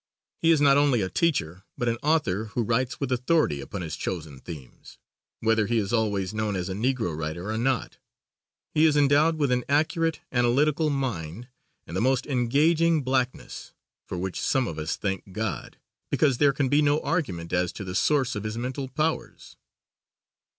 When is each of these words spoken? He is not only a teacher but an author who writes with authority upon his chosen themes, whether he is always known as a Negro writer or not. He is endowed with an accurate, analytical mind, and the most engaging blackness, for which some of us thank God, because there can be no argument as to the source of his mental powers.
He 0.41 0.49
is 0.49 0.59
not 0.59 0.77
only 0.77 1.03
a 1.03 1.11
teacher 1.11 1.63
but 1.77 1.87
an 1.87 1.99
author 2.01 2.45
who 2.45 2.63
writes 2.63 2.99
with 2.99 3.11
authority 3.11 3.61
upon 3.61 3.83
his 3.83 3.95
chosen 3.95 4.39
themes, 4.39 4.97
whether 5.41 5.67
he 5.67 5.77
is 5.77 5.93
always 5.93 6.33
known 6.33 6.55
as 6.55 6.69
a 6.69 6.73
Negro 6.73 7.15
writer 7.15 7.51
or 7.51 7.57
not. 7.59 7.99
He 8.73 8.85
is 8.87 8.97
endowed 8.97 9.35
with 9.37 9.51
an 9.51 9.63
accurate, 9.69 10.19
analytical 10.31 10.89
mind, 10.89 11.49
and 11.85 11.95
the 11.95 12.01
most 12.01 12.25
engaging 12.25 13.03
blackness, 13.03 13.73
for 14.07 14.17
which 14.17 14.41
some 14.41 14.67
of 14.67 14.79
us 14.79 14.95
thank 14.95 15.33
God, 15.33 15.77
because 16.09 16.39
there 16.39 16.51
can 16.51 16.67
be 16.67 16.81
no 16.81 16.99
argument 17.01 17.53
as 17.53 17.71
to 17.73 17.83
the 17.83 17.93
source 17.93 18.35
of 18.35 18.43
his 18.43 18.57
mental 18.57 18.87
powers. 18.87 19.55